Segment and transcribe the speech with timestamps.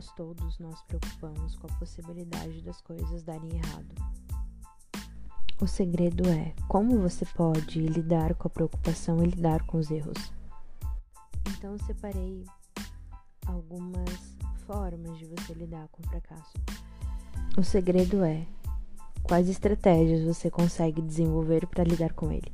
[0.00, 3.94] nós todos nos preocupamos com a possibilidade das coisas darem errado.
[5.60, 10.32] O segredo é como você pode lidar com a preocupação e lidar com os erros.
[11.50, 12.46] Então, separei
[13.44, 16.54] algumas formas de você lidar com o fracasso.
[17.58, 18.46] O segredo é
[19.22, 22.50] quais estratégias você consegue desenvolver para lidar com ele.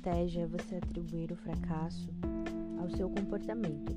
[0.00, 2.08] Estratégia é você atribuir o fracasso
[2.80, 3.94] ao seu comportamento.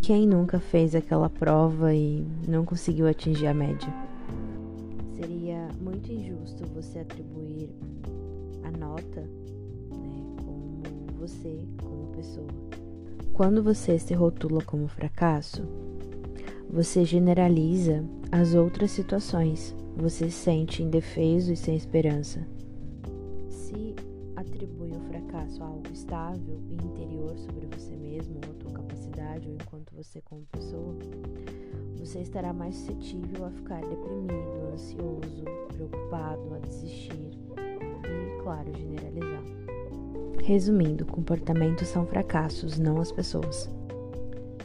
[0.00, 3.92] Quem nunca fez aquela prova e não conseguiu atingir a média?
[5.16, 7.70] Seria muito injusto você atribuir
[8.62, 12.46] a nota né, como você, como pessoa.
[13.32, 15.64] Quando você se rotula como fracasso,
[16.70, 19.74] você generaliza as outras situações.
[19.96, 22.46] Você se sente indefeso e sem esperança.
[25.56, 29.94] O fracasso a algo estável e interior sobre você mesmo, ou tua capacidade, ou enquanto
[29.94, 30.94] você como pessoa,
[31.96, 39.42] você estará mais suscetível a ficar deprimido, ansioso, preocupado, a desistir e, claro, generalizar.
[40.42, 43.70] Resumindo, comportamentos são fracassos, não as pessoas.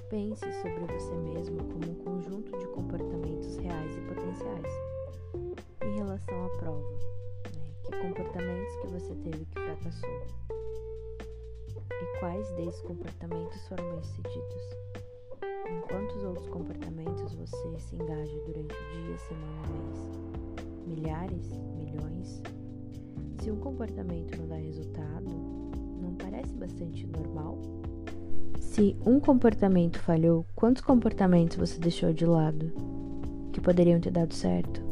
[0.09, 4.73] Pense sobre você mesmo como um conjunto de comportamentos reais e potenciais.
[5.83, 6.91] Em relação à prova,
[7.55, 7.73] né?
[7.85, 10.40] que comportamentos que você teve que fracassou?
[11.99, 14.77] E quais desses comportamentos foram bem sucedidos?
[15.69, 20.87] Em quantos outros comportamentos você se engaja durante o dia, semana, mês?
[20.87, 21.51] Milhares?
[21.77, 22.41] Milhões?
[23.41, 25.29] Se um comportamento não dá resultado,
[26.01, 27.57] não parece bastante normal?
[28.59, 32.71] Se um comportamento falhou, quantos comportamentos você deixou de lado
[33.51, 34.90] que poderiam ter dado certo?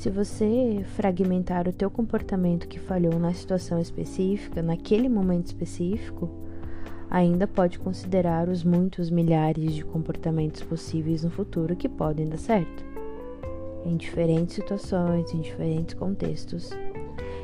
[0.00, 6.30] Se você fragmentar o teu comportamento que falhou na situação específica, naquele momento específico,
[7.10, 12.82] ainda pode considerar os muitos milhares de comportamentos possíveis no futuro que podem dar certo,
[13.84, 16.70] em diferentes situações, em diferentes contextos.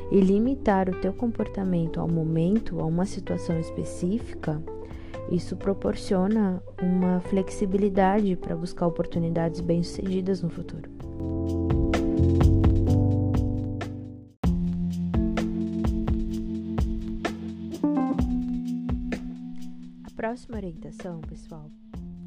[0.09, 4.59] E limitar o teu comportamento ao momento, a uma situação específica,
[5.29, 10.89] isso proporciona uma flexibilidade para buscar oportunidades bem-sucedidas no futuro.
[20.37, 21.71] Próxima orientação, pessoal,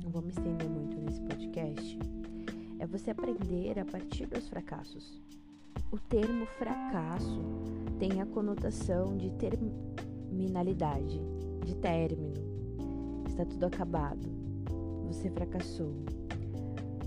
[0.03, 1.97] não vou me estender muito nesse podcast,
[2.81, 5.23] é você aprender a partir dos fracassos.
[5.93, 7.41] O termo fracasso
[8.01, 11.21] tem a conotação de terminalidade,
[11.65, 12.35] de término.
[13.29, 14.29] Está tudo acabado.
[15.07, 15.95] Você fracassou.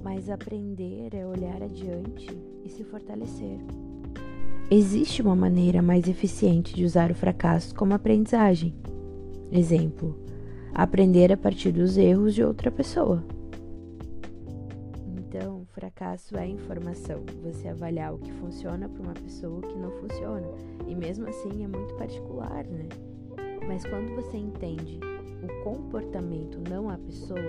[0.01, 2.29] Mas aprender é olhar adiante
[2.63, 3.59] e se fortalecer.
[4.71, 8.73] Existe uma maneira mais eficiente de usar o fracasso como aprendizagem.
[9.51, 10.22] Exemplo:
[10.73, 13.23] aprender a partir dos erros de outra pessoa.
[15.17, 19.91] Então, fracasso é informação, você avaliar o que funciona para uma pessoa o que não
[19.91, 20.47] funciona.
[20.87, 22.87] E mesmo assim é muito particular, né?
[23.67, 24.99] Mas quando você entende
[25.41, 27.39] o comportamento, não a pessoa,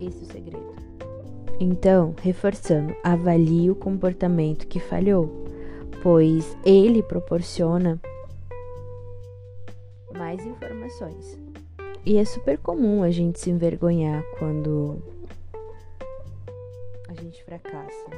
[0.00, 0.74] esse é o segredo.
[1.58, 5.44] Então, reforçando, avalie o comportamento que falhou,
[6.02, 8.00] pois ele proporciona
[10.16, 11.49] mais informações.
[12.04, 15.02] E é super comum a gente se envergonhar quando
[17.08, 18.10] a gente fracassa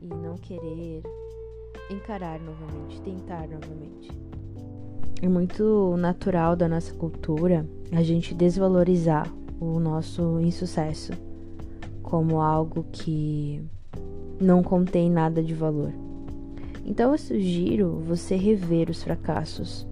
[0.00, 1.02] e não querer
[1.88, 4.10] encarar novamente, tentar novamente.
[5.22, 11.12] É muito natural da nossa cultura a gente desvalorizar o nosso insucesso
[12.02, 13.64] como algo que
[14.40, 15.92] não contém nada de valor.
[16.84, 19.86] Então eu sugiro você rever os fracassos.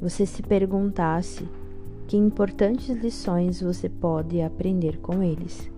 [0.00, 1.44] Você se perguntasse
[2.06, 5.70] que importantes lições você pode aprender com eles.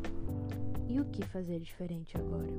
[0.88, 2.50] E o que fazer diferente agora?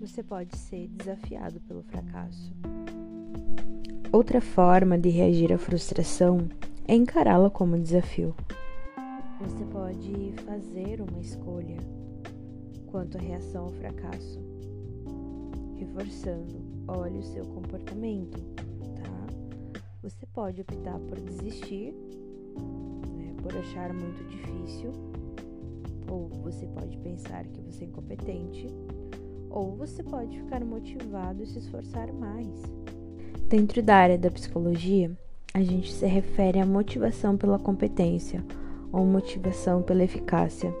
[0.00, 2.54] Você pode ser desafiado pelo fracasso.
[4.12, 6.48] Outra forma de reagir à frustração
[6.86, 8.34] é encará-la como desafio.
[9.40, 11.78] Você pode fazer uma escolha
[12.94, 14.40] quanto à reação ao fracasso
[15.74, 16.54] reforçando,
[16.86, 18.40] olhe o seu comportamento,
[18.94, 19.26] tá?
[20.00, 21.92] Você pode optar por desistir,
[23.16, 24.92] né, por achar muito difícil,
[26.08, 28.68] ou você pode pensar que você é incompetente,
[29.50, 32.62] ou você pode ficar motivado e se esforçar mais.
[33.48, 35.10] Dentro da área da psicologia,
[35.52, 38.40] a gente se refere à motivação pela competência
[38.92, 40.72] ou motivação pela eficácia,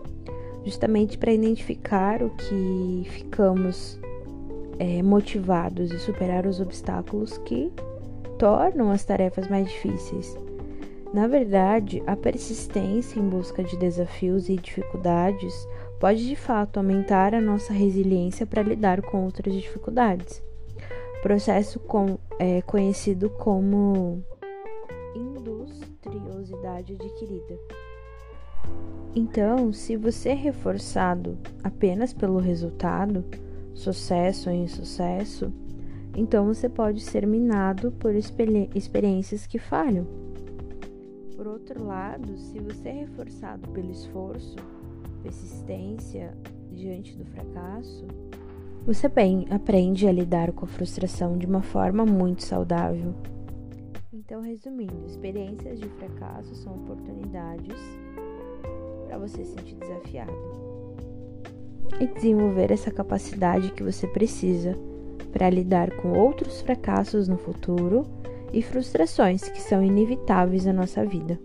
[0.64, 3.98] justamente para identificar o que ficamos
[4.78, 7.72] é, motivados e superar os obstáculos que
[8.38, 10.36] tornam as tarefas mais difíceis.
[11.12, 15.54] Na verdade, a persistência em busca de desafios e dificuldades
[16.00, 20.42] pode de fato aumentar a nossa resiliência para lidar com outras dificuldades.
[21.22, 24.24] Processo com, é, conhecido como
[25.14, 27.58] industriosidade adquirida.
[29.14, 33.24] Então, se você é reforçado apenas pelo resultado,
[33.72, 35.52] sucesso ou insucesso,
[36.16, 40.06] então você pode ser minado por experiências que falham.
[41.36, 44.56] Por outro lado, se você é reforçado pelo esforço,
[45.22, 46.36] persistência
[46.72, 48.06] diante do fracasso,
[48.84, 53.14] você bem aprende a lidar com a frustração de uma forma muito saudável.
[54.12, 57.78] Então, resumindo, experiências de fracasso são oportunidades
[59.14, 60.32] para você se sentir desafiado
[62.00, 64.76] e desenvolver essa capacidade que você precisa
[65.32, 68.04] para lidar com outros fracassos no futuro
[68.52, 71.38] e frustrações que são inevitáveis na nossa vida.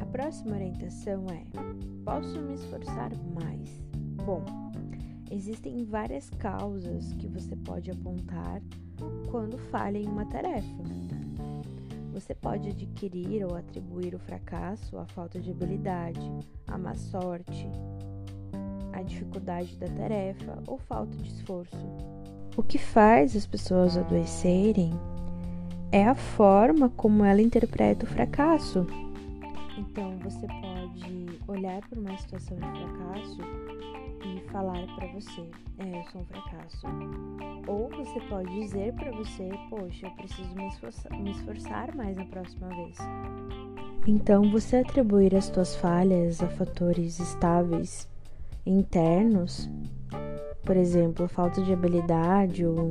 [0.00, 1.42] A próxima orientação é:
[2.02, 3.68] posso me esforçar mais?
[4.24, 4.42] Bom,
[5.30, 8.60] existem várias causas que você pode apontar
[9.30, 10.76] quando falha em uma tarefa.
[12.12, 16.20] Você pode adquirir ou atribuir o fracasso à falta de habilidade,
[16.66, 17.68] à má sorte,
[18.92, 21.86] à dificuldade da tarefa ou falta de esforço.
[22.56, 24.90] O que faz as pessoas adoecerem
[25.92, 28.84] é a forma como ela interpreta o fracasso.
[29.78, 33.38] Então, você pode olhar para uma situação de fracasso
[34.50, 35.48] falar para você:
[35.78, 36.86] é, eu sou um fracasso.
[37.66, 42.24] Ou você pode dizer para você: poxa, eu preciso me esforçar, me esforçar mais na
[42.26, 42.96] próxima vez.
[44.06, 48.08] Então, você atribuir as suas falhas a fatores estáveis
[48.64, 49.68] internos,
[50.64, 52.88] por exemplo, falta de habilidade ou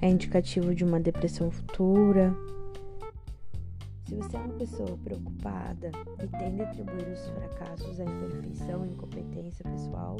[0.00, 2.34] é indicativo de uma depressão futura.
[4.06, 5.90] Se você é uma pessoa preocupada
[6.22, 10.16] e tende a atribuir os fracassos à imperfeição e incompetência pessoal,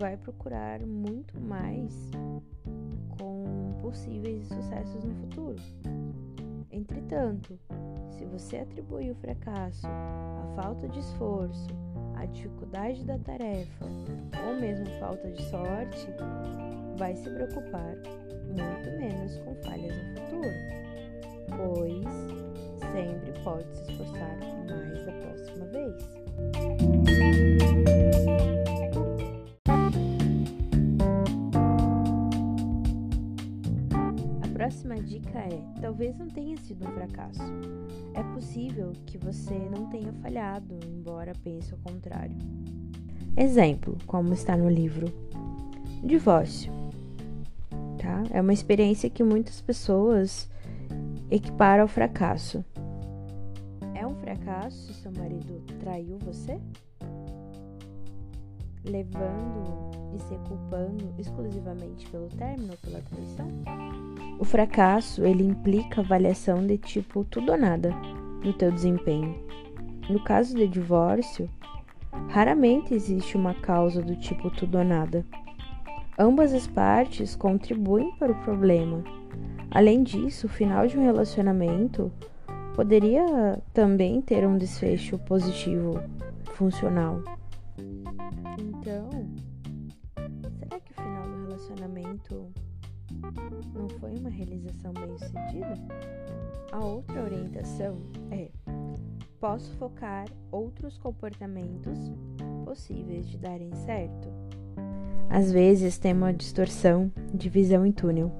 [0.00, 2.10] vai procurar muito mais
[3.18, 5.62] com possíveis sucessos no futuro.
[6.70, 7.60] Entretanto,
[8.08, 11.68] se você atribui o fracasso à falta de esforço,
[12.16, 13.84] à dificuldade da tarefa
[14.46, 16.08] ou mesmo falta de sorte,
[16.96, 17.94] vai se preocupar
[18.46, 20.48] muito menos com falhas no futuro,
[21.58, 22.06] pois
[22.90, 25.94] sempre pode se esforçar mais da próxima vez.
[34.70, 37.42] Próxima dica é: talvez não tenha sido um fracasso.
[38.14, 42.36] É possível que você não tenha falhado, embora pense o contrário.
[43.36, 45.06] Exemplo, como está no livro:
[46.04, 46.72] divórcio.
[47.98, 48.22] Tá?
[48.30, 50.48] É uma experiência que muitas pessoas
[51.28, 52.64] equiparam ao fracasso.
[53.92, 56.60] É um fracasso se seu marido traiu você?
[58.84, 63.46] Levando e se culpando exclusivamente pelo término ou pela traição?
[64.38, 67.90] O fracasso, ele implica avaliação de tipo tudo ou nada
[68.42, 69.34] do teu desempenho.
[70.08, 71.48] No caso de divórcio,
[72.28, 75.24] raramente existe uma causa do tipo tudo ou nada.
[76.18, 79.04] Ambas as partes contribuem para o problema.
[79.70, 82.10] Além disso, o final de um relacionamento
[82.74, 86.00] poderia também ter um desfecho positivo,
[86.54, 87.22] funcional.
[93.74, 95.74] Não foi uma realização bem-sucedida?
[96.72, 97.98] A outra orientação
[98.30, 98.50] é:
[99.40, 101.98] posso focar outros comportamentos
[102.64, 104.28] possíveis de darem certo.
[105.28, 108.32] Às vezes tem uma distorção de visão em túnel,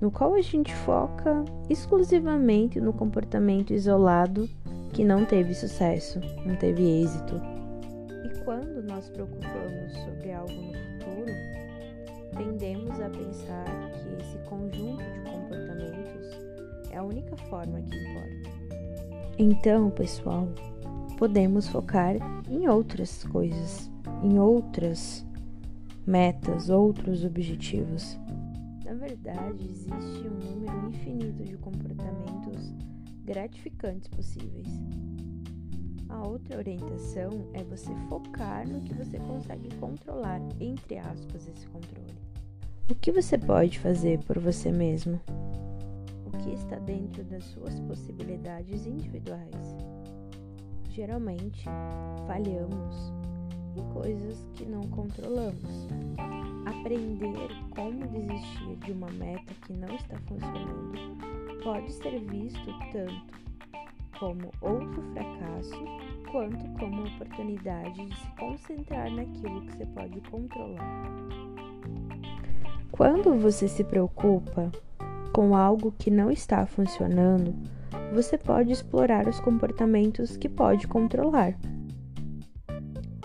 [0.00, 4.48] no qual a gente foca exclusivamente no comportamento isolado
[4.92, 7.34] que não teve sucesso, não teve êxito.
[8.24, 11.17] E quando nós preocupamos sobre algo no futuro,
[12.38, 18.50] tendemos a pensar que esse conjunto de comportamentos é a única forma que importa.
[19.36, 20.48] Então, pessoal,
[21.18, 22.14] podemos focar
[22.48, 23.90] em outras coisas,
[24.22, 25.26] em outras
[26.06, 28.16] metas, outros objetivos.
[28.84, 32.72] Na verdade, existe um número infinito de comportamentos
[33.24, 34.68] gratificantes possíveis.
[36.08, 42.17] A outra orientação é você focar no que você consegue controlar, entre aspas, esse controle.
[42.90, 45.20] O que você pode fazer por você mesmo?
[46.24, 49.76] O que está dentro das suas possibilidades individuais?
[50.88, 51.66] Geralmente,
[52.26, 53.12] falhamos
[53.76, 55.86] em coisas que não controlamos.
[56.64, 61.18] Aprender como desistir de uma meta que não está funcionando
[61.62, 63.38] pode ser visto tanto
[64.18, 65.84] como outro fracasso,
[66.32, 71.47] quanto como oportunidade de se concentrar naquilo que você pode controlar.
[72.98, 74.72] Quando você se preocupa
[75.32, 77.54] com algo que não está funcionando,
[78.12, 81.56] você pode explorar os comportamentos que pode controlar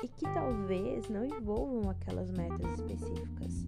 [0.03, 3.65] e que talvez não envolvam aquelas metas específicas.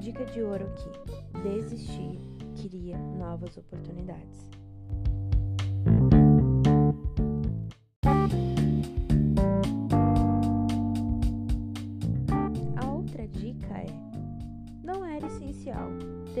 [0.00, 2.18] Dica de ouro aqui: desistir
[2.56, 4.48] cria novas oportunidades.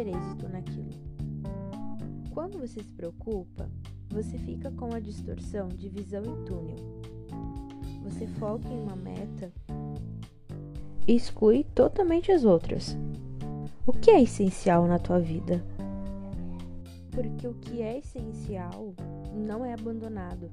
[0.02, 0.90] Ter êxito naquilo.
[2.30, 3.68] Quando você se preocupa,
[4.10, 6.76] você fica com a distorção de visão em túnel.
[8.02, 9.52] Você foca em uma meta
[11.06, 12.96] e exclui totalmente as outras.
[13.86, 15.64] O que é essencial na tua vida?
[17.12, 18.94] Porque o que é essencial
[19.34, 20.50] não é abandonado.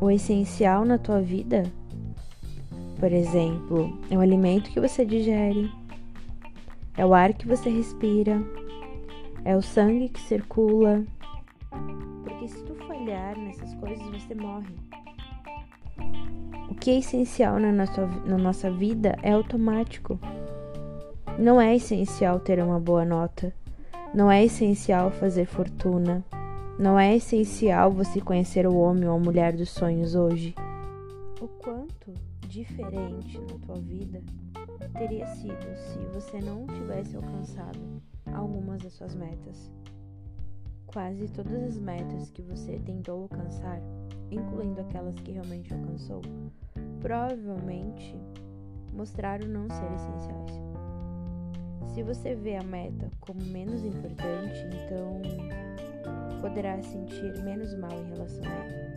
[0.00, 1.62] O essencial na tua vida,
[2.98, 5.70] por exemplo, é o alimento que você digere,
[6.96, 8.40] é o ar que você respira,
[9.44, 11.04] é o sangue que circula.
[12.22, 14.74] Porque se tu falhar nessas coisas, você morre.
[16.70, 20.18] O que é essencial na nossa, na nossa vida é automático.
[21.38, 23.52] Não é essencial ter uma boa nota.
[24.14, 26.24] Não é essencial fazer fortuna.
[26.78, 30.54] Não é essencial você conhecer o homem ou a mulher dos sonhos hoje.
[31.40, 32.12] O quanto
[32.48, 34.22] diferente na tua vida
[34.94, 39.70] teria sido se você não tivesse alcançado algumas das suas metas.
[40.86, 43.80] Quase todas as metas que você tentou alcançar,
[44.30, 46.22] incluindo aquelas que realmente alcançou,
[47.00, 48.16] provavelmente
[48.92, 50.62] mostraram não ser essenciais.
[51.92, 55.20] Se você vê a meta como menos importante, então
[56.40, 58.94] poderá sentir menos mal em relação a ela.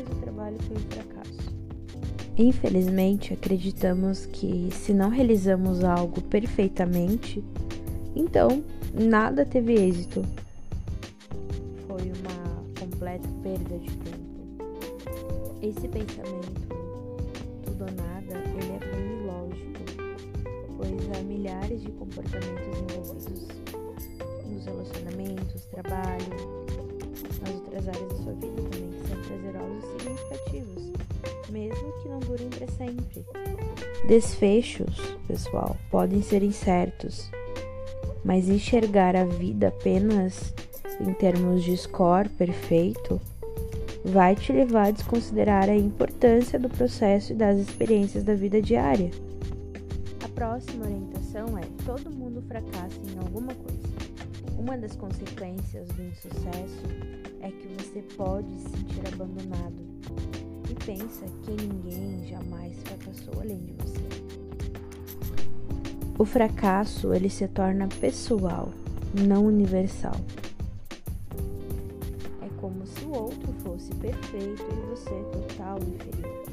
[0.00, 1.50] Fez o trabalho foi um fracasso.
[2.36, 7.44] Infelizmente, acreditamos que se não realizamos algo perfeitamente,
[8.14, 8.64] então
[8.94, 10.24] nada teve êxito.
[11.86, 14.20] Foi uma completa perda de tempo.
[15.62, 16.68] Esse pensamento,
[17.64, 19.80] tudo ou nada, ele é bem ilógico,
[20.78, 23.48] pois há milhares de comportamentos envolvidos
[24.46, 26.60] nos relacionamentos, trabalho,
[27.40, 30.92] nas outras áreas da sua vida também, prazerosos e significativos,
[31.50, 33.24] mesmo que não durem para sempre.
[34.06, 34.96] Desfechos,
[35.26, 37.30] pessoal, podem ser incertos,
[38.24, 40.54] mas enxergar a vida apenas
[41.00, 43.20] em termos de score perfeito
[44.04, 49.10] vai te levar a desconsiderar a importância do processo e das experiências da vida diária.
[50.24, 53.80] A próxima orientação é: todo mundo fracassa em alguma coisa.
[54.58, 59.74] Uma das consequências do insucesso é que você pode se sentir abandonado
[60.70, 64.00] e pensa que ninguém jamais fracassou além de você.
[66.18, 68.68] O fracasso ele se torna pessoal,
[69.26, 70.14] não universal.
[72.42, 76.44] É como se o outro fosse perfeito e você total inferior.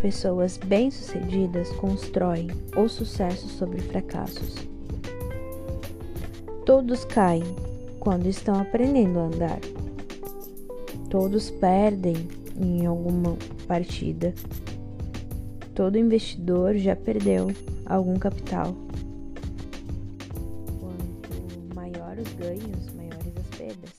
[0.00, 4.54] Pessoas bem-sucedidas constroem o sucesso sobre fracassos.
[6.64, 7.42] Todos caem
[7.98, 9.58] quando estão aprendendo a andar.
[11.14, 12.26] Todos perdem
[12.60, 13.36] em alguma
[13.68, 14.34] partida.
[15.72, 17.52] Todo investidor já perdeu
[17.86, 18.74] algum capital.
[20.80, 23.92] Quanto maior os ganhos, maiores as perdas.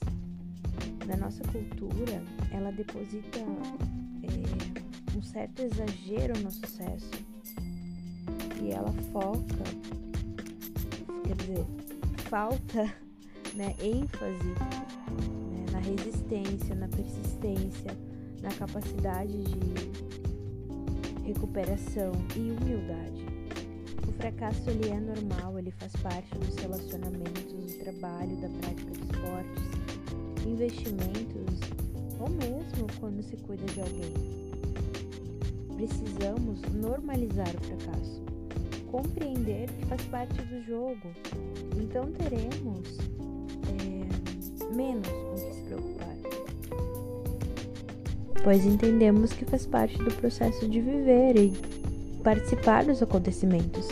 [1.06, 7.12] Na nossa cultura, ela deposita é, um certo exagero no sucesso
[8.62, 9.64] e ela foca,
[11.24, 11.64] quer dizer,
[12.28, 12.92] falta
[13.56, 14.52] né, ênfase
[15.86, 17.96] resistência, na persistência,
[18.42, 19.86] na capacidade de
[21.24, 23.26] recuperação e humildade.
[24.08, 29.00] O fracasso ele é normal, ele faz parte dos relacionamentos, do trabalho, da prática de
[29.04, 29.64] esportes,
[30.46, 31.60] investimentos
[32.18, 34.14] ou mesmo quando se cuida de alguém.
[35.74, 38.22] Precisamos normalizar o fracasso,
[38.90, 41.12] compreender que faz parte do jogo.
[41.76, 42.98] Então teremos
[43.68, 45.55] é, menos preocupar.
[48.42, 51.52] Pois entendemos que faz parte do processo de viver e
[52.22, 53.88] participar dos acontecimentos.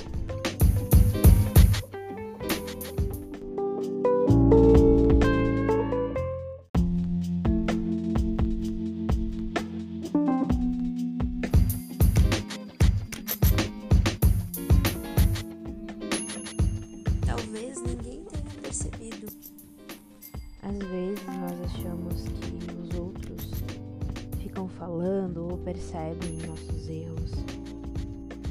[25.95, 27.31] Percebem nossos erros,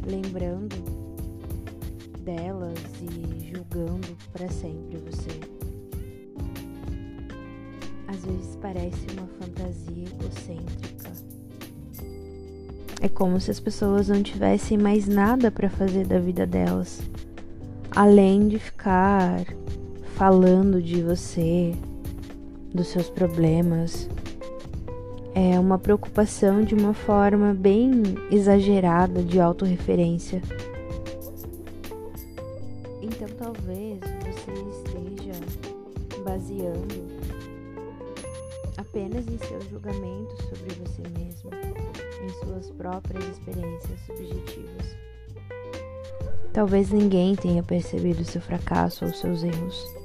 [0.08, 0.78] lembrando
[2.22, 5.42] delas e julgando para sempre você.
[8.08, 11.12] Às vezes parece uma fantasia egocêntrica.
[13.02, 17.02] É como se as pessoas não tivessem mais nada para fazer da vida delas,
[17.92, 19.44] além de ficar
[20.16, 21.74] falando de você,
[22.74, 24.08] dos seus problemas.
[25.36, 27.92] É uma preocupação de uma forma bem
[28.30, 30.42] exagerada de autorreferência.
[33.02, 35.40] Então talvez você esteja
[36.24, 37.04] baseando
[38.78, 41.50] apenas em seus julgamentos sobre você mesmo,
[42.24, 44.96] em suas próprias experiências subjetivas.
[46.54, 50.03] Talvez ninguém tenha percebido seu fracasso ou seus erros.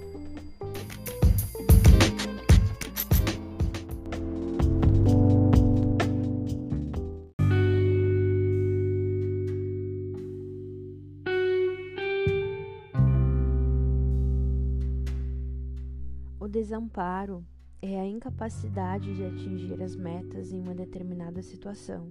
[16.88, 17.44] Desamparo
[17.82, 22.10] é a incapacidade de atingir as metas em uma determinada situação.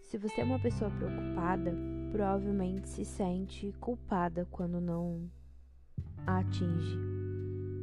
[0.00, 1.74] Se você é uma pessoa preocupada,
[2.12, 5.28] provavelmente se sente culpada quando não
[6.24, 6.96] a atinge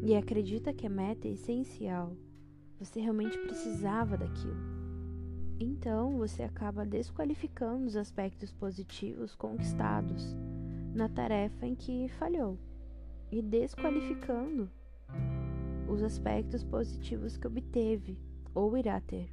[0.02, 2.16] e acredita que a meta é essencial.
[2.80, 4.80] Você realmente precisava daquilo.
[5.60, 10.38] Então você acaba desqualificando os aspectos positivos conquistados
[10.94, 12.58] na tarefa em que falhou
[13.30, 14.72] e desqualificando
[15.90, 18.18] os aspectos positivos que obteve
[18.54, 19.30] ou irá ter.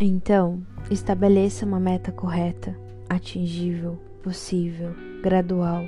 [0.00, 2.76] Então, estabeleça uma meta correta,
[3.08, 5.84] atingível, possível, gradual.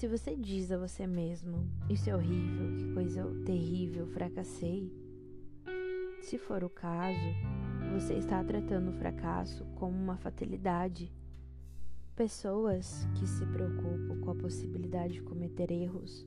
[0.00, 4.90] Se você diz a você mesmo: Isso é horrível, que coisa terrível, fracassei.
[6.30, 7.18] Se for o caso,
[7.92, 11.12] você está tratando o fracasso como uma fatalidade.
[12.14, 16.24] Pessoas que se preocupam com a possibilidade de cometer erros,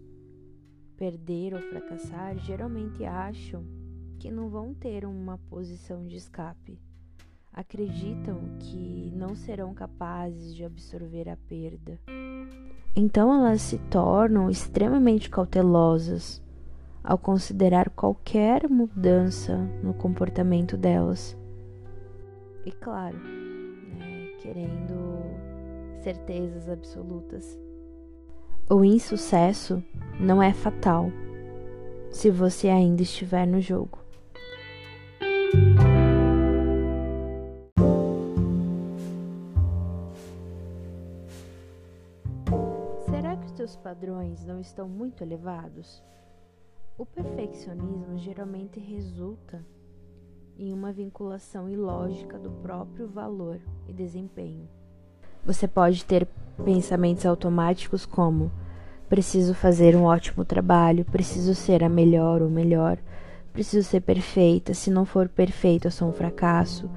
[0.97, 3.65] perder ou fracassar, geralmente acham
[4.19, 6.77] que não vão ter uma posição de escape.
[7.53, 11.97] Acreditam que não serão capazes de absorver a perda.
[12.93, 16.43] Então elas se tornam extremamente cautelosas
[17.03, 21.37] ao considerar qualquer mudança no comportamento delas.
[22.65, 25.19] E claro, né, querendo
[26.01, 27.59] certezas absolutas.
[28.69, 29.83] O insucesso
[30.17, 31.11] não é fatal
[32.09, 33.99] se você ainda estiver no jogo.
[43.09, 46.01] Será que os teus padrões não estão muito elevados?
[46.95, 49.65] O perfeccionismo geralmente resulta
[50.55, 54.69] em uma vinculação ilógica do próprio valor e desempenho.
[55.43, 56.27] Você pode ter
[56.63, 58.51] pensamentos automáticos como:
[59.09, 62.99] preciso fazer um ótimo trabalho, preciso ser a melhor ou melhor,
[63.51, 66.87] preciso ser perfeita, se não for perfeita, eu sou um fracasso.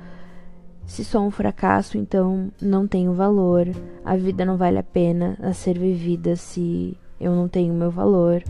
[0.85, 3.66] Se sou um fracasso, então não tenho valor,
[4.04, 8.44] a vida não vale a pena a ser vivida se eu não tenho meu valor.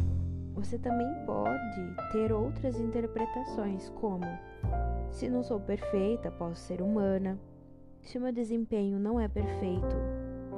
[0.57, 4.25] Você também pode ter outras interpretações, como:
[5.11, 7.39] se não sou perfeita, posso ser humana.
[8.03, 9.97] Se meu desempenho não é perfeito,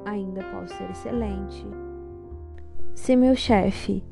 [0.05, 1.67] ainda posso ser excelente.
[2.95, 4.05] Se meu chefe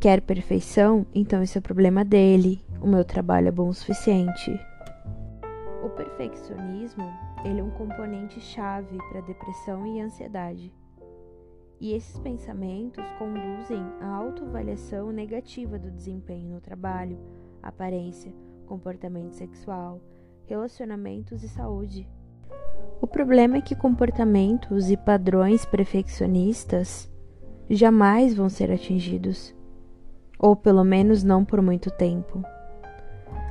[0.00, 2.60] quer perfeição, então isso é problema dele.
[2.80, 4.58] O meu trabalho é bom o suficiente.
[5.84, 7.04] O perfeccionismo,
[7.44, 10.72] ele é um componente chave para depressão e ansiedade.
[11.80, 17.18] E esses pensamentos conduzem à autoavaliação negativa do desempenho no trabalho,
[17.62, 18.34] aparência,
[18.66, 19.98] comportamento sexual,
[20.44, 22.06] relacionamentos e saúde.
[23.00, 27.10] O problema é que comportamentos e padrões perfeccionistas
[27.70, 29.54] jamais vão ser atingidos,
[30.38, 32.42] ou pelo menos não por muito tempo,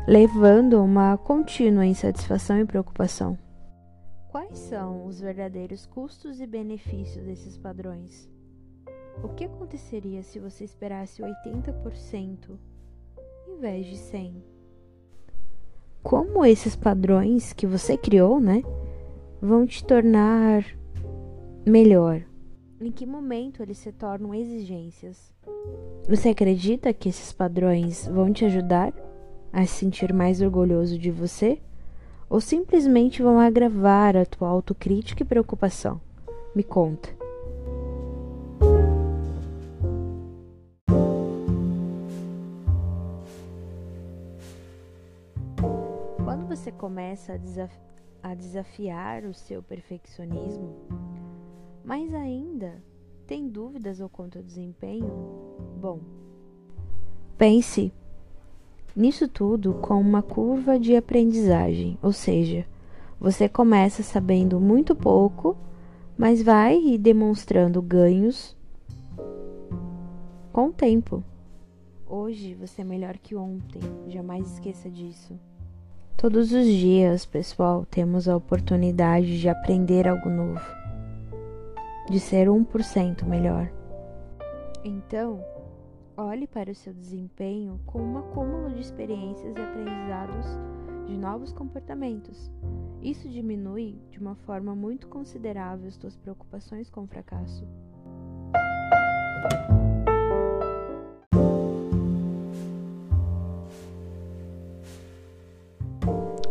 [0.08, 3.36] levando a uma contínua insatisfação e preocupação.
[4.30, 8.30] Quais são os verdadeiros custos e benefícios desses padrões?
[9.24, 12.52] O que aconteceria se você esperasse 80%
[13.48, 14.34] em vez de 100%?
[16.04, 18.62] Como esses padrões que você criou, né,
[19.42, 20.64] vão te tornar
[21.66, 22.24] melhor?
[22.80, 25.34] Em que momento eles se tornam exigências?
[26.08, 28.94] Você acredita que esses padrões vão te ajudar
[29.52, 31.60] a se sentir mais orgulhoso de você?
[32.30, 36.00] Ou simplesmente vão agravar a tua autocrítica e preocupação?
[36.56, 37.10] Me conta.
[46.24, 47.74] Quando você começa a, desaf
[48.22, 50.76] a desafiar o seu perfeccionismo,
[51.84, 52.84] mais ainda
[53.26, 55.10] tem dúvidas ou quanto ao desempenho?
[55.80, 56.00] Bom,
[57.38, 57.92] pense
[59.00, 62.66] Nisso tudo, com uma curva de aprendizagem, ou seja,
[63.18, 65.56] você começa sabendo muito pouco,
[66.18, 68.58] mas vai demonstrando ganhos
[70.52, 71.24] com o tempo.
[72.06, 75.40] Hoje você é melhor que ontem, jamais esqueça disso.
[76.18, 80.60] Todos os dias, pessoal, temos a oportunidade de aprender algo novo,
[82.10, 83.72] de ser 1% melhor.
[84.84, 85.42] Então,
[86.22, 90.46] Olhe para o seu desempenho como um acúmulo de experiências e aprendizados
[91.08, 92.52] de novos comportamentos.
[93.02, 97.66] Isso diminui de uma forma muito considerável as suas preocupações com o fracasso.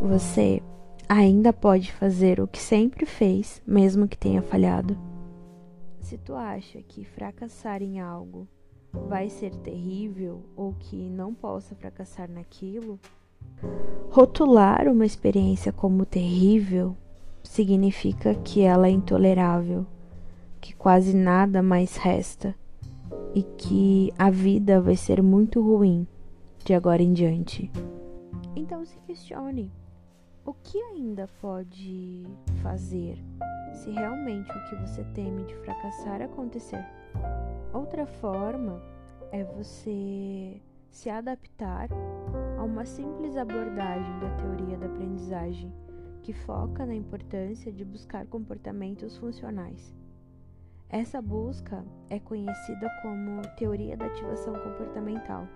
[0.01, 0.63] Você
[1.07, 4.97] ainda pode fazer o que sempre fez, mesmo que tenha falhado.
[6.01, 8.49] Se tu acha que fracassar em algo
[8.92, 12.98] vai ser terrível ou que não possa fracassar naquilo,
[14.11, 16.96] rotular uma experiência como terrível
[17.42, 19.87] significa que ela é intolerável,
[20.61, 22.55] que quase nada mais resta
[23.35, 26.07] e que a vida vai ser muito ruim
[26.64, 27.70] de agora em diante.
[28.57, 29.72] Então se questione:
[30.44, 32.24] o que ainda pode
[32.62, 33.18] fazer
[33.72, 36.85] se realmente o que você teme de fracassar acontecer?
[37.73, 38.83] Outra forma
[39.31, 41.89] é você se adaptar
[42.59, 45.73] a uma simples abordagem da teoria da aprendizagem
[46.23, 49.95] que foca na importância de buscar comportamentos funcionais.
[50.91, 55.47] Essa busca é conhecida como teoria da ativação comportamental.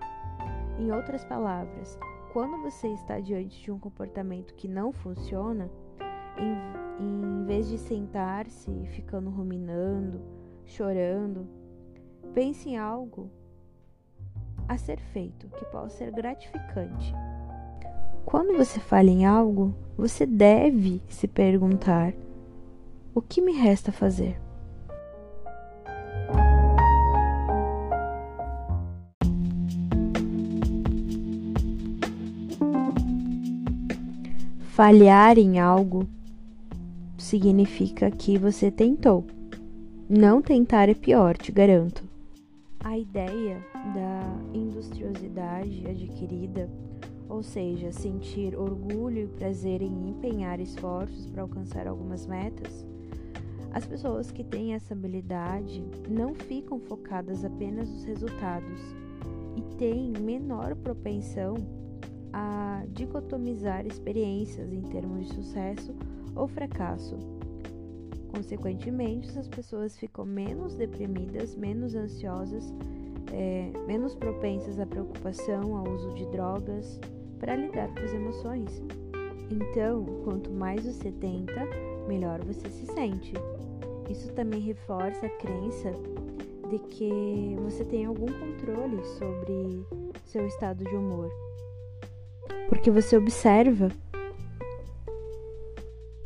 [0.77, 1.97] Em outras palavras,
[2.31, 5.69] quando você está diante de um comportamento que não funciona,
[6.37, 10.21] em, em vez de sentar-se ficando ruminando,
[10.65, 11.47] chorando,
[12.33, 13.29] Pense em algo
[14.67, 17.13] a ser feito que possa ser gratificante.
[18.25, 22.11] Quando você fala em algo, você deve se perguntar:
[23.13, 24.41] o que me resta fazer?
[34.69, 36.07] Falhar em algo
[37.15, 39.23] significa que você tentou.
[40.09, 42.03] Não tentar é pior, te garanto.
[42.83, 46.69] A ideia da industriosidade adquirida,
[47.29, 52.85] ou seja, sentir orgulho e prazer em empenhar esforços para alcançar algumas metas,
[53.71, 58.81] as pessoas que têm essa habilidade não ficam focadas apenas nos resultados
[59.55, 61.55] e têm menor propensão
[62.33, 65.95] a dicotomizar experiências em termos de sucesso
[66.35, 67.15] ou fracasso
[68.33, 72.73] Consequentemente, as pessoas ficam menos deprimidas, menos ansiosas,
[73.31, 76.99] é, menos propensas à preocupação, ao uso de drogas,
[77.39, 78.81] para lidar com as emoções.
[79.51, 81.67] Então, quanto mais você tenta,
[82.07, 83.33] melhor você se sente.
[84.09, 85.91] Isso também reforça a crença
[86.69, 89.85] de que você tem algum controle sobre
[90.25, 91.29] seu estado de humor.
[92.67, 93.89] Porque você observa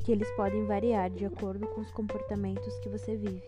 [0.07, 3.43] que eles podem variar de acordo com os comportamentos que você vive.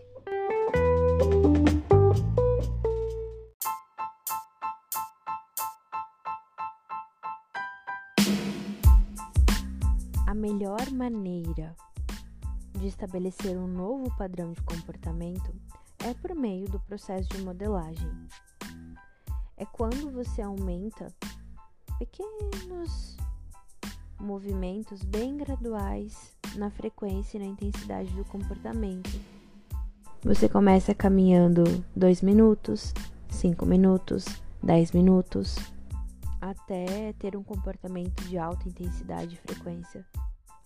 [10.26, 11.74] A melhor maneira
[12.78, 15.54] de estabelecer um novo padrão de comportamento
[16.04, 18.12] é por meio do processo de modelagem.
[19.56, 21.10] É quando você aumenta
[21.98, 23.16] pequenos
[24.20, 29.10] movimentos bem graduais na frequência e na intensidade do comportamento.
[30.22, 31.64] Você começa caminhando
[31.96, 32.92] 2 minutos,
[33.28, 34.26] 5 minutos,
[34.62, 35.56] 10 minutos,
[36.40, 40.04] até ter um comportamento de alta intensidade e frequência.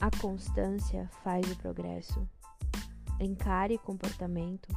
[0.00, 2.28] A constância faz o progresso.
[3.20, 4.68] Encare comportamento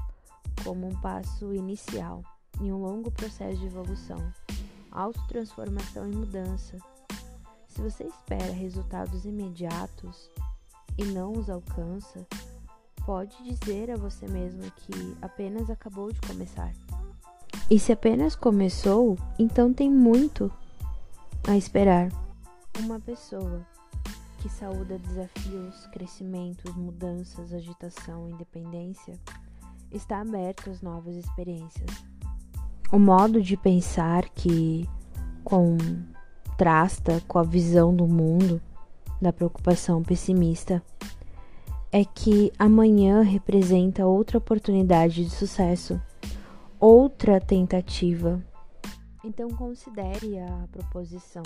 [0.64, 2.24] como um passo inicial
[2.62, 4.18] em um longo processo de evolução,
[4.92, 6.78] autotransformação e mudança.
[7.68, 10.30] Se você espera resultados imediatos
[10.98, 12.26] e não os alcança,
[13.06, 16.74] pode dizer a você mesmo que apenas acabou de começar.
[17.70, 20.52] E se apenas começou, então tem muito
[21.48, 22.10] a esperar.
[22.80, 23.66] Uma pessoa
[24.40, 29.20] que saúda desafios, crescimentos, mudanças, agitação, independência,
[29.92, 31.90] está aberto às novas experiências.
[32.92, 34.88] O modo de pensar que
[35.44, 38.62] contrasta com a visão do mundo
[39.22, 40.82] da preocupação pessimista
[41.92, 46.02] é que amanhã representa outra oportunidade de sucesso,
[46.80, 48.44] outra tentativa.
[49.24, 51.44] Então considere a proposição.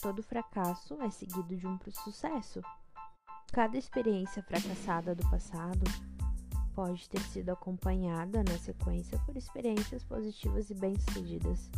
[0.00, 2.60] Todo fracasso é seguido de um sucesso.
[3.52, 5.84] Cada experiência fracassada do passado
[6.74, 11.70] pode ter sido acompanhada na sequência por experiências positivas e bem-sucedidas.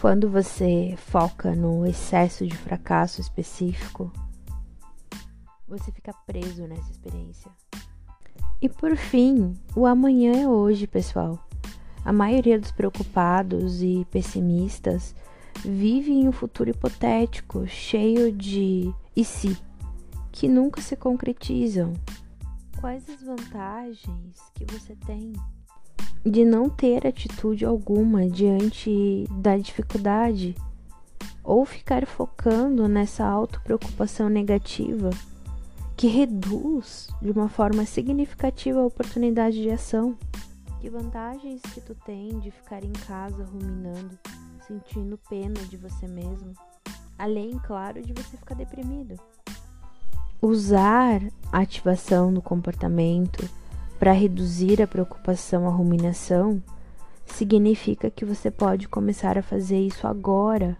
[0.00, 4.12] Quando você foca no excesso de fracasso específico,
[5.68, 7.50] você fica preso nessa experiência.
[8.60, 11.38] E por fim, o amanhã é hoje, pessoal.
[12.04, 15.14] A maioria dos preocupados e pessimistas
[15.64, 19.56] vive em um futuro hipotético, cheio de e se,
[20.32, 21.92] que nunca se concretizam.
[22.80, 25.32] Quais as vantagens que você tem
[26.24, 30.54] de não ter atitude alguma diante da dificuldade
[31.42, 35.10] ou ficar focando nessa autopreocupação negativa?
[35.98, 40.16] Que reduz de uma forma significativa a oportunidade de ação.
[40.80, 44.16] Que vantagens que tu tem de ficar em casa ruminando,
[44.64, 46.54] sentindo pena de você mesmo,
[47.18, 49.18] além, claro, de você ficar deprimido.
[50.40, 53.50] Usar a ativação do comportamento
[53.98, 56.62] para reduzir a preocupação, a ruminação,
[57.26, 60.78] significa que você pode começar a fazer isso agora.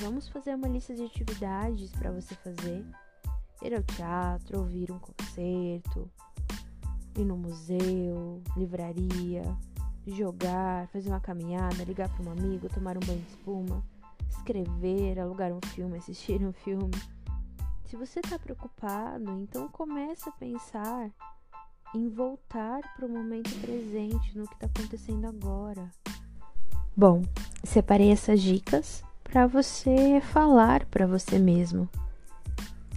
[0.00, 2.82] Vamos fazer uma lista de atividades para você fazer
[3.66, 6.10] ir ao teatro, ouvir um concerto,
[7.16, 9.42] ir no museu, livraria,
[10.06, 13.82] jogar, fazer uma caminhada, ligar para um amigo, tomar um banho de espuma,
[14.28, 16.90] escrever, alugar um filme, assistir um filme.
[17.86, 21.10] Se você está preocupado, então comece a pensar
[21.94, 25.90] em voltar para o momento presente, no que está acontecendo agora.
[26.96, 27.22] Bom,
[27.62, 31.88] separei essas dicas para você falar para você mesmo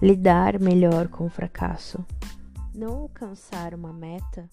[0.01, 2.05] lidar melhor com o fracasso.
[2.73, 4.47] Não alcançar uma meta,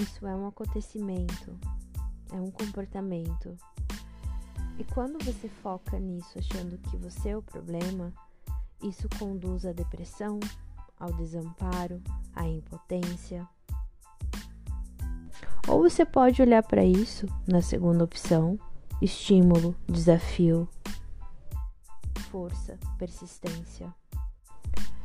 [0.00, 1.58] isso é um acontecimento,
[2.32, 3.56] é um comportamento.
[4.78, 8.12] E quando você foca nisso achando que você é o problema,
[8.82, 10.40] isso conduz à depressão,
[10.98, 12.00] ao desamparo,
[12.34, 13.46] à impotência.
[15.68, 18.58] Ou você pode olhar para isso na segunda opção:
[19.00, 20.68] estímulo, desafio,
[22.32, 23.94] força, persistência.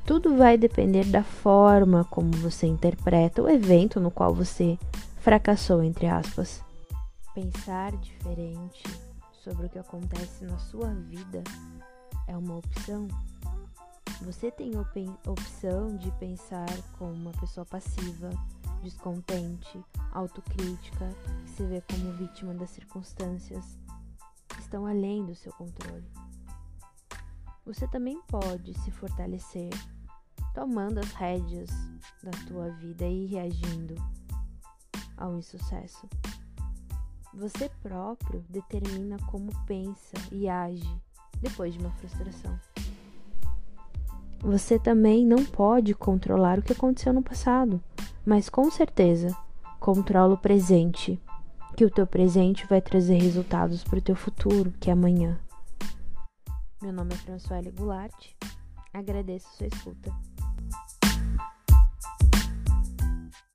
[0.05, 4.79] Tudo vai depender da forma como você interpreta o evento no qual você
[5.19, 6.63] fracassou, entre aspas.
[7.35, 8.83] Pensar diferente
[9.33, 11.43] sobre o que acontece na sua vida
[12.25, 13.09] é uma opção.
[14.21, 18.29] Você tem a opção de pensar como uma pessoa passiva,
[18.81, 21.13] descontente, autocrítica,
[21.43, 23.77] que se vê como vítima das circunstâncias
[24.47, 26.05] que estão além do seu controle
[27.67, 29.69] você também pode se fortalecer
[30.55, 31.69] tomando as rédeas
[32.23, 33.93] da tua vida e reagindo
[35.17, 36.07] ao insucesso.
[37.33, 40.89] Você próprio determina como pensa e age
[41.41, 42.57] depois de uma frustração.
[44.39, 47.83] Você também não pode controlar o que aconteceu no passado,
[48.25, 49.35] mas com certeza
[49.77, 51.21] controla o presente,
[51.75, 55.37] que o teu presente vai trazer resultados para o teu futuro, que é amanhã.
[56.79, 58.35] Meu nome é Françoise Goulart.
[58.93, 60.11] Agradeço sua escuta.